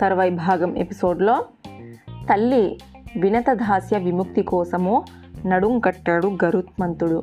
[0.00, 1.44] తర్వాయి భాగం ఎపిసోడ్లో
[2.30, 2.78] తల్లి
[3.16, 5.04] వినతదాస్య విముక్తి కోసము
[5.46, 7.22] నడుం కట్టాడు గరుత్మంతుడు.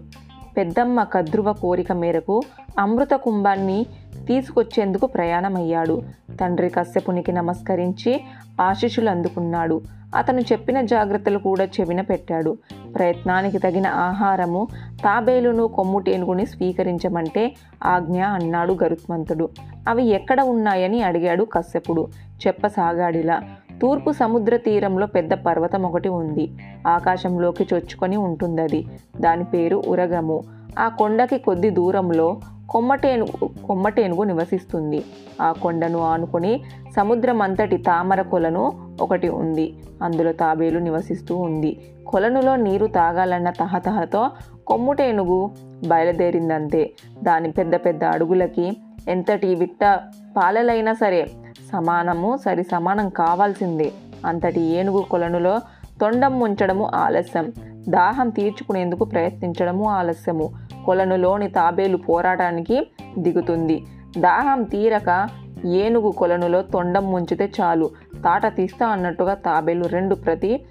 [0.58, 2.42] పెద్దమ్మ కద్రువ కోరిక మేరకు
[2.80, 3.86] అమృత కుంభాన్ని
[4.28, 6.02] తీసుకొచ్చేందుకు ప్రయాణమయ్యాడు.
[6.42, 8.24] తండ్రి కశ్యపునికి నమస్కరించి
[8.62, 9.82] ఆశీస్సులు అందుకున్నాడు.
[10.16, 12.58] అతను చెప్పిన జాగ్రత్తలు కూడా చెవిన పెట్టాడు.
[12.96, 14.68] ప్రయత్నానికి తగిన ఆహారము
[15.04, 19.50] తాబేలును కొమ్ముటేనుగుని స్వీకరించమంటే ఆజ్ఞ అన్నాడు గరుత్మంతుడు.
[19.88, 22.08] అవి ఎక్కడ ఉన్నాయని అడిగాడు కశ్యపుడు.
[22.48, 23.42] చెప్పసాగాడిలా
[23.82, 26.52] తూర్పు సముద్ర తీరంలో పెద్ద పర్వతం ఒకటి ఉంది.
[26.88, 28.88] ఆకాశంలోకి చొచ్చుకొని ఉంటుందది.
[29.22, 30.44] దాని పేరు ఉరగము.
[30.80, 35.04] ఆ కొండకి కొద్ది దూరంలో కొమ్మటేనుగు కొమ్మటేనుగు నివసిస్తుంది.
[35.42, 36.64] ఆ కొండను ఆనుకొని
[36.96, 39.74] సముద్రం అంతటి తామర కొలను ఒకటి ఉంది.
[40.04, 41.78] అందులో తాబేలు నివసిస్తూ ఉంది.
[42.08, 44.30] కొలనులో నీరు తాగాలన్న తహతహతో
[44.68, 45.52] కొమ్ముటేనుగు
[45.88, 46.92] బయలుదేరిందంతే.
[47.24, 48.78] దాని పెద్ద పెద్ద అడుగులకి
[49.08, 50.00] ఎంతటి విట్ట
[50.38, 51.32] పాలలైనా సరే
[51.74, 53.92] సమానము సరి సమానం కావాల్సిందే.
[54.26, 55.60] అంతటి ఏనుగు కొలనులో
[56.02, 57.54] తొండం ముంచడము ఆలస్యం.
[57.90, 60.52] దాహం తీర్చుకునేందుకు ప్రయత్నించడము ఆలస్యము.
[60.86, 63.86] కొలనులోని తాబేలు పోరాటానికి దిగుతుంది.
[64.18, 65.28] దాహం తీరక
[65.66, 67.90] ఏనుగు కొలనులో తొండం ముంచితే చాలు.
[68.26, 70.66] తాట తీస్తా అన్నట్టుగా తాబేలు రెండు ప్రతి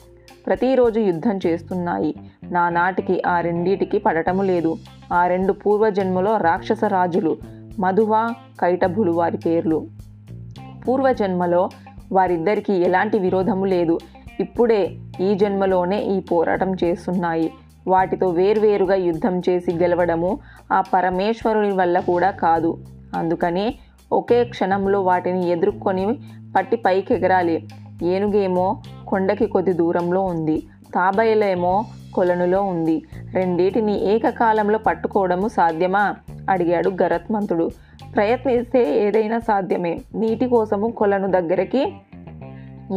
[0.47, 2.15] ప్రతిరోజు యుద్ధం చేస్తున్నాయి.
[2.51, 4.77] నానాటికి ఆ రెండిటికి పడటము లేదు.
[5.13, 7.37] ఆ రెండు పూర్వజన్మలో రాక్షస రాజులు
[7.81, 9.87] మధువ కైటభులు వారి పేర్లు.
[10.89, 11.69] పూర్వజన్మలో
[12.13, 13.99] వారిద్దరికీ ఎలాంటి విరోధము లేదు.
[14.41, 17.53] ఇప్పుడే ఈ జన్మలోనే ఈ పోరాటం చేస్తున్నాయి.
[17.89, 20.39] వాటితో వేర్వేరుగా యుద్ధం చేసి గెలవడము
[20.73, 22.79] ఆ పరమేశ్వరుని వల్ల కూడా కాదు.
[23.17, 23.75] అందుకని
[24.13, 26.19] ఒకే క్షణంలో వాటిని ఎదుర్కొని
[26.57, 27.69] పట్టి పైకి ఎగరాలి.
[28.03, 30.61] ఏనుగేమో కొండకి కొద్ది దూరంలో ఉంది.
[30.95, 33.03] తాబేలేమో కొలనులో ఉంది.
[33.33, 36.17] రెండింటిని ఏకకాలంలో పట్టుకోవడము సాధ్యమా?
[36.51, 37.71] అడిగాడు గరత్మంతుడు.
[38.15, 40.01] ప్రయత్నిస్తే ఏదైనా సాధ్యమే.
[40.15, 41.97] నీటి కోసము కొలను దగ్గరికి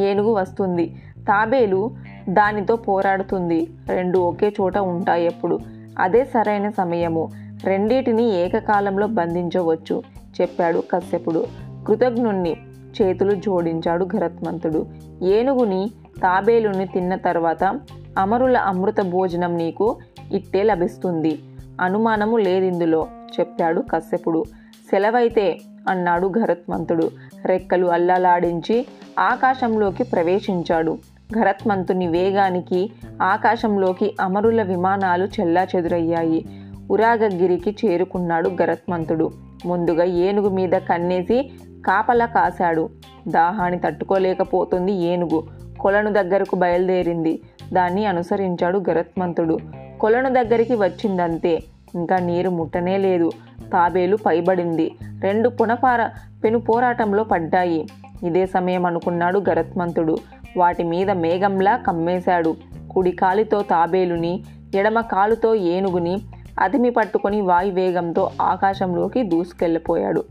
[0.02, 0.96] ఏనుగు వస్తుంది.
[1.20, 1.92] తాబేలు
[2.30, 3.70] దానితో పోరాడుతుంది.
[3.88, 5.60] రెండు ఒకే చోట ఉంటాయి ఎప్పుడు.
[6.00, 7.30] అదే సరైన సమయము.
[7.64, 10.04] రెండిటిని ఏకకాలంలో బంధించవచ్చు
[10.42, 11.46] చెప్పాడు కశ్యపుడు.
[11.88, 12.58] కృతజ్ఞుణ్ణి.
[13.02, 14.86] చేతులు జోడించాడు గరత్మంతుడు
[15.24, 15.92] ఏనుగుని
[16.24, 17.80] తాబేలుని తిన్న తర్వాత
[18.18, 19.98] అమరుల అమృత భోజనం నీకు
[20.32, 21.40] ఇట్టే లభిస్తుంది.
[21.82, 23.08] అనుమానము లేదిందులో
[23.40, 24.44] చెప్పాడు కశ్యపుడు.
[24.92, 25.60] సెలవైతే
[25.90, 27.12] అన్నాడు గరత్మంతుడు
[27.46, 28.86] రెక్కలు అల్లలాడించి
[29.20, 30.98] ఆకాశంలోకి ప్రవేశించాడు.
[31.38, 32.92] గరత్మంతుని వేగానికి
[33.22, 36.46] ఆకాశంలోకి అమరుల విమానాలు చెల్లాచెదురయ్యాయి.
[36.92, 39.32] ఉరాగగిరికి చేరుకున్నాడు గరత్మంతుడు.
[39.66, 41.52] ముందుగా ఏనుగు మీద కన్నేసి
[41.86, 42.90] కాపలా కాశాడు.
[43.28, 45.44] దాహాన్ని తట్టుకోలేకపోతుంది ఏనుగు.
[45.80, 47.42] కొలను దగ్గరకు బయలుదేరింది.
[47.74, 49.60] దాన్ని అనుసరించాడు గరత్మంతుడు.
[50.00, 51.64] కొలను దగ్గరికి వచ్చిందంతే.
[51.96, 53.32] ఇంకా నీరు ముట్టనే లేదు.
[53.74, 54.96] తాబేలు పైబడింది.
[55.22, 56.10] రెండు పునపార
[56.44, 57.88] పెను పోరాటంలో పడ్డాయి.
[58.24, 60.18] ఇదే సమయం అనుకున్నాడు గరత్మంతుడు.
[60.58, 62.56] వాటి మీద మేఘంలా కమ్మేశాడు.
[62.92, 64.44] కుడి కాలితో తాబేలుని
[64.76, 66.22] ఎడమ కాలుతో ఏనుగుని
[66.60, 70.24] అదిమి పట్టుకొని వాయువేగంతో ఆకాశంలోకి దూసుకెళ్ళిపోయాడు.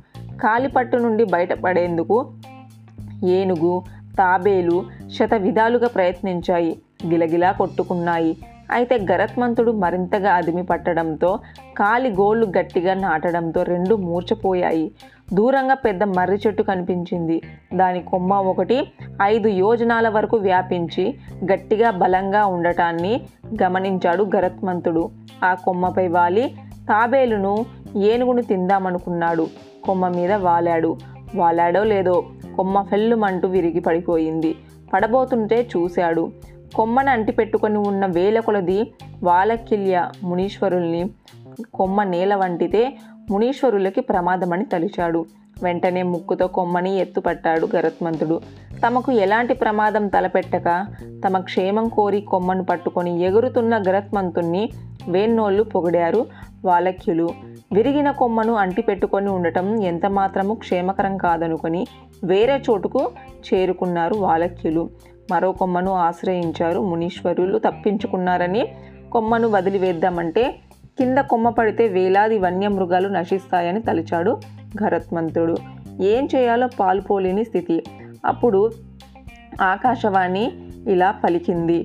[0.43, 2.27] కాలిపట్టు నుండి బయటపడేందుకు
[3.25, 3.83] ఏనుగు
[4.19, 4.85] తాబేలు
[5.19, 6.79] శత విధాలుగా ప్రయత్నించాయి.
[7.07, 8.37] గిలగిలా కొట్టుకున్నాయి.
[8.71, 11.39] అయితే గరత్మంతుడు మరింతగా అదిమి పట్టడంతో
[11.77, 14.91] కాలి గోళ్ళు గట్టిగా నాటడంతో రెండు మూర్చపోయాయి
[15.33, 17.43] దూరంగా పెద్ద మర్రి చెట్టు కనిపించింది.
[17.75, 18.93] దాని కొమ్మ ఒకటి
[19.23, 21.15] ఐదు యోజనాల వరకు వ్యాపించి
[21.45, 23.27] గట్టిగా బలంగా ఉండటాన్ని
[23.63, 25.11] గమనించాడు గరత్మంతుడు.
[25.45, 26.55] ఆ కొమ్మపై వాలి
[26.89, 27.67] తాబేలును
[27.97, 29.47] ఏనుగును తిందామనుకున్నాడు.
[29.85, 30.97] కొమ్మ మీద వాలాడు.
[31.35, 32.25] వాలాడో లేదో
[32.57, 34.57] కొమ్మ ఫెల్లుమంటూ విరిగి పడిపోయింది.
[34.93, 36.33] పడబోతుంటే చూశాడు.
[36.75, 41.11] కొమ్మను అంటిపెట్టుకొని ఉన్న వేల కొలది వాలకిల్య మునీశ్వరుల్ని
[41.75, 42.99] కొమ్మ నేల వంటితే
[43.31, 45.25] మునీశ్వరులకి ప్రమాదమని తలిచాడు.
[45.63, 48.41] వెంటనే ముక్కుతో కొమ్మని ఎత్తుపట్టాడు గరత్మంతుడు.
[48.87, 50.87] తమకు ఎలాంటి ప్రమాదం తలపెట్టక
[51.27, 54.71] తమ క్షేమం కోరి కొమ్మను పట్టుకొని ఎగురుతున్న గరత్మంతుణ్ణి
[55.09, 56.27] వేన్నోళ్ళు పొగిడారు
[56.65, 57.31] వాలక్యులు.
[57.73, 61.87] విరిగిన కొమ్మను అంటిపెట్టుకొని ఉండటం ఎంత మాత్రము క్షేమకరం కాదనుకొని
[62.25, 63.11] వేరే చోటుకు
[63.49, 64.91] చేరుకున్నారు వాలక్యులు.
[65.31, 67.59] మరో కొమ్మను ఆశ్రయించారు మునీశ్వరులు.
[67.59, 68.69] తప్పించుకున్నారని
[69.13, 70.55] కొమ్మను వదిలివేద్దామంటే
[70.99, 74.41] కింద కొమ్మ పడితే వేలాది వన్యమృగాలు నశిస్తాయని తలిచాడు
[74.85, 75.57] గరత్మంతుడు
[76.03, 77.85] ఏం చేయాలో పాల్పోలేని స్థితి.
[78.27, 78.71] అప్పుడు
[79.63, 80.53] ఆకాశవాణి
[80.89, 81.85] ఇలా పలికింది.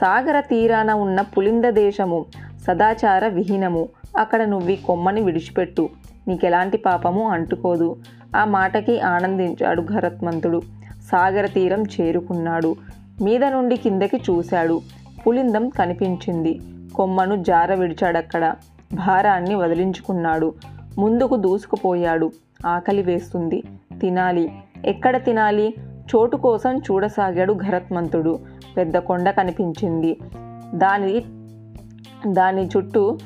[0.00, 2.24] సాగర తీరాన ఉన్న పులింద దేశము
[2.66, 3.88] సదాచార విహీనము.
[4.18, 5.88] అక్కడ నువ్వు కొమ్మని విడిచిపెట్టు.
[6.28, 7.96] నీకెలాంటి పాపము అంటుకోదు.
[8.36, 10.62] ఆ మాటకి ఆనందించాడు భరత్మంతుడు
[11.10, 12.76] సాగర తీరం చేరుకున్నాడు.
[13.22, 14.80] మీద నుండి కిందకి చూశాడు.
[15.26, 16.60] పులిందం కనిపించింది.
[16.98, 18.54] కొమ్మను జార విడిచాడక్కడ.
[18.94, 20.54] భారాన్ని వదిలించుకున్నాడు.
[20.98, 22.32] ముందుకు దూసుకుపోయాడు.
[22.66, 23.62] ఆకలి వేస్తుంది.
[24.00, 24.52] తినాలి.
[24.84, 25.74] ఎక్కడ తినాలి?
[25.80, 28.38] చోటు కోసం చూడసాగాడు ఘరత్మంతుడు.
[28.76, 30.18] పెద్ద కొండ కనిపించింది.
[30.74, 31.24] దాని
[32.32, 33.18] దాని చుట్టూ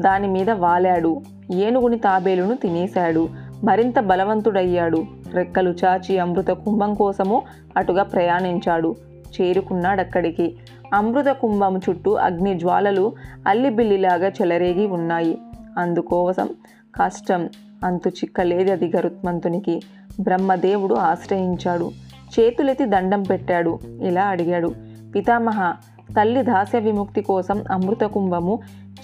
[0.00, 1.22] దాని మీద వాలాడు.
[1.52, 3.28] ఏనుగుని తాబేలును తినేశాడు.
[3.64, 5.04] మరింత బలవంతుడయ్యాడు.
[5.32, 7.42] రెక్కలు చాచి అమృత కుంభం కోసము
[7.76, 8.96] అటుగా ప్రయాణించాడు.
[9.40, 10.56] చేరుకున్నాడక్కడికి.
[10.92, 13.12] అమృత కుంభం చుట్టూ అగ్ని జ్వాలలు
[13.46, 15.38] అల్లిబిల్లిలాగా చెలరేగి ఉన్నాయి.
[15.78, 16.48] అందుకోసం
[16.96, 17.48] కష్టం
[17.84, 19.82] అంతు చిక్కలేది అది గరుత్మంతునికి.
[20.20, 21.90] బ్రహ్మదేవుడు ఆశ్రయించాడు.
[22.40, 23.78] చేతులెత్తి దండం పెట్టాడు.
[24.02, 24.74] ఇలా అడిగాడు
[25.14, 25.72] పితామహ
[26.20, 28.58] తల్లి దాస్య విముక్తి కోసం అమృత కుంభము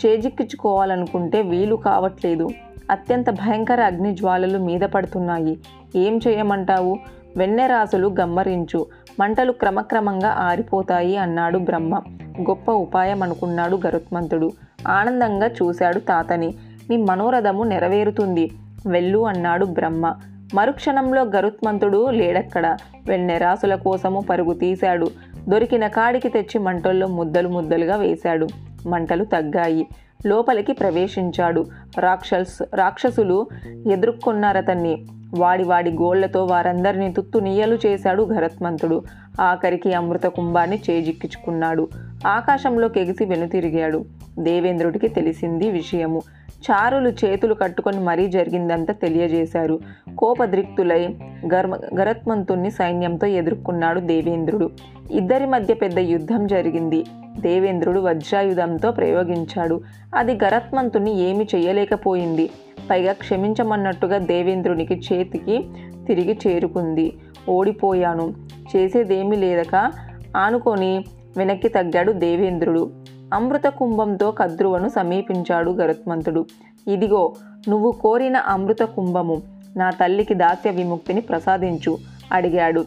[0.06, 2.48] చేజిక్కించుకోవాలనుకుంటే వీలు కావట్లేదు.
[2.90, 5.58] అత్యంత భయంకర అగ్ని జ్వాలలు మీద పడుతున్నాయి.
[5.96, 6.98] ఏం చేయమంటావు?
[7.36, 8.86] వెన్నెరాసులు గమ్మరించు.
[9.20, 12.02] మంటలు క్రమక్రమంగా ఆరిపోతాయి అన్నాడు బ్రహ్మ.
[12.40, 14.52] గొప్ప ఉపాయం అనుకున్నాడు గరుత్మంతుడు.
[14.88, 16.54] ఆనందంగా చూశాడు తాతని.
[16.90, 18.50] నీ మనోరథము నెరవేరుతుంది.
[18.86, 20.14] వెళ్ళు అన్నాడు బ్రహ్మ.
[20.54, 22.76] మరుక్షణంలో గరుత్మంతుడు లేడక్కడ.
[23.06, 25.06] వెన్నెరాసుల కోసము పరుగు తీశాడు.
[25.48, 28.46] దొరికిన కాడికి తెచ్చి మంటల్లో ముద్దలు ముద్దలుగా వేశాడు.
[28.88, 29.86] మంటలు తగ్గాయి.
[30.26, 31.66] లోపలికి ప్రవేశించాడు.
[31.98, 33.46] రాక్షస్ రాక్షసులు
[33.92, 35.04] ఎదుర్కొన్నారతన్ని.
[35.38, 39.02] వాడి వాడి గోళ్ళతో వారందరినీ తుత్తు నీయలు చేశాడు భరత్మంతుడు
[39.40, 41.88] ఆఖరికి అమృత కుంభాన్ని చేజిక్కించుకున్నాడు.
[42.26, 44.04] ఆకాశంలోకి ఎగిసి వెనుతిరిగాడు.
[44.38, 46.22] దేవేంద్రుడికి తెలిసింది విషయము.
[46.70, 49.80] చారులు చేతులు కట్టుకొని మరీ జరిగిందంతా తెలియజేశారు.
[50.18, 51.16] కోపద్రిక్తులై
[51.54, 54.70] గర్మ గరత్మంతుణ్ణి సైన్యంతో ఎదుర్కొన్నాడు దేవేంద్రుడు.
[55.10, 57.04] ఇద్దరి మధ్య పెద్ద యుద్ధం జరిగింది.
[57.38, 59.80] దేవేంద్రుడు వజ్రాయుధంతో ప్రయోగించాడు.
[60.14, 62.50] అది గరత్మంతుని ఏమి చేయలేకపోయింది.
[62.90, 65.68] పైగా క్షమించమన్నట్టుగా దేవేంద్రునికి చేతికి
[66.06, 67.12] తిరిగి చేరుకుంది.
[67.48, 68.34] ఓడిపోయాను.
[68.76, 69.92] చేసేదేమీ లేదక
[70.36, 71.04] ఆనుకొని
[71.36, 72.90] వెనక్కి తగ్గాడు దేవేంద్రుడు.
[73.34, 76.46] అమృత కుంభంతో కద్రువను సమీపించాడు గరుత్మంతుడు.
[76.88, 77.32] ఇదిగో
[77.68, 79.42] నువ్వు కోరిన అమృత కుంభము.
[79.76, 81.98] నా తల్లికి దాస్య విముక్తిని ప్రసాదించు
[82.32, 82.84] అడిగాడు.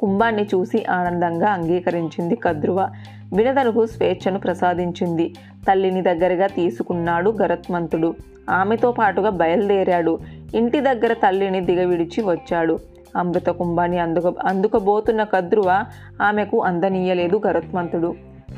[0.00, 2.90] కుంభాన్ని చూసి ఆనందంగా అంగీకరించింది కద్రువ.
[3.34, 5.34] వినదలకు స్వేచ్ఛను ప్రసాదించింది.
[5.68, 8.14] తల్లిని దగ్గరగా తీసుకున్నాడు గరత్మంతుడు.
[8.50, 10.18] ఆమెతో పాటుగా బయలుదేరాడు.
[10.54, 12.78] ఇంటి దగ్గర తల్లిని దిగవిడిచి వచ్చాడు.
[13.16, 15.84] అమృత కుంభాన్ని అందుక అందుకబోతున్న కద్రువ
[16.22, 18.14] ఆమెకు అందనీయలేదు గరత్మంతుడు.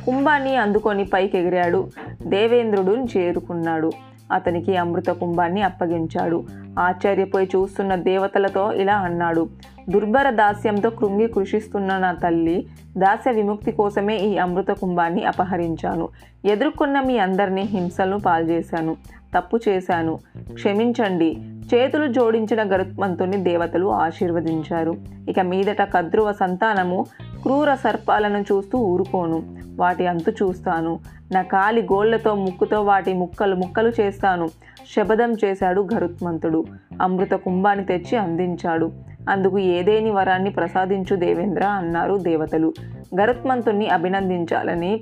[0.07, 1.91] కుంభాన్ని అందుకొని పైకెగిరాడు.
[2.27, 3.93] దేవేంద్రుడుని చేరుకున్నాడు.
[4.33, 6.45] అతనికి అమృత కుంభాన్ని అప్పగించాడు.
[6.79, 9.49] ఆశ్చర్యపోయి చూస్తున్న దేవతలతో ఇలా అన్నాడు.
[9.89, 12.67] దుర్భర దాస్యంతో కృంగి కృషిస్తున్న నా తల్లి
[12.99, 16.09] దాస్య విముక్తి కోసమే ఈ అమృత కుంభాన్ని అపహరించాను.
[16.45, 18.97] ఎదుర్కొన్న మీ అందరినీ హింసలను పాల్చేశాను.
[19.39, 20.19] తప్పు చేశాను.
[20.55, 21.37] క్షమించండి.
[21.75, 24.97] చేతులు జోడించిన గరుత్మంతుని దేవతలు ఆశీర్వదించారు.
[25.29, 27.05] ఇక మీదట కద్రువ సంతానము
[27.43, 29.43] క్రూర సర్పాలను చూస్తూ ఊరుకోను.
[29.77, 31.01] వాటి అంతు చూస్తాను.
[31.33, 34.49] నా కాలి గోళ్ళతో ముక్కుతో వాటి ముక్కలు ముక్కలు చేస్తాను.
[34.97, 36.65] శబదం చేశాడు గరుత్మంతుడు
[37.03, 38.93] అమృత కుంభాన్ని తెచ్చి అందించాడు.
[39.31, 42.73] అందుకు ఏదేని వరాన్ని ప్రసాదించు దేవేంద్ర అన్నారు దేవతలు.
[43.21, 45.01] గరుత్మంతుణ్ణి అభినందించాలని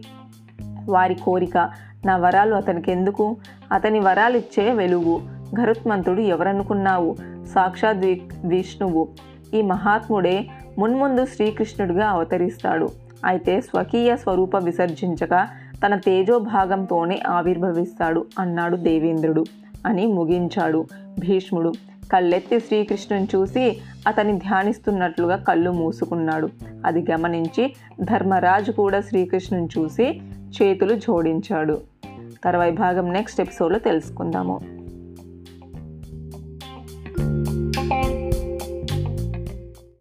[0.88, 1.70] వారి కోరిక.
[2.04, 3.36] నా వరాలు అతనికి ఎందుకు
[3.72, 5.20] అతని వరాలిచ్చే వెలుగు.
[5.60, 7.16] గరుత్మంతుడు ఎవరనుకున్నావు?
[7.54, 9.08] సాక్షాత్ వి విష్ణువు
[9.54, 10.46] ఈ మహాత్ముడే
[10.78, 12.88] మున్ముందు శ్రీకృష్ణుడిగా అవతరిస్తాడు.
[13.24, 15.48] అయితే స్వకీయ స్వరూప విసర్జించక
[15.86, 19.44] తన తేజో భాగంతోనే ఆవిర్భవిస్తాడు అన్నాడు దేవేంద్రుడు
[19.86, 20.86] అని ముగించాడు
[21.18, 21.72] భీష్ముడు.
[22.12, 26.48] కళ్ళెత్తి శ్రీకృష్ణుని చూసి అతని ధ్యానిస్తున్నట్లుగా కళ్ళు మూసుకున్నాడు.
[26.86, 30.20] అది గమనించి ధర్మరాజు కూడా శ్రీకృష్ణుని చూసి
[30.62, 31.80] చేతులు జోడించాడు.
[32.44, 34.77] తర్వాయి భాగం నెక్స్ట్ ఎపిసోడ్లో తెలుసుకుందాము.